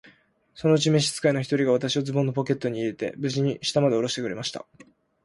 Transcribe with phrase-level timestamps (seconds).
[0.55, 4.65] そのうちに召使の一人が、私をズボンのポケットに入れて、無事に下までおろしてくれました。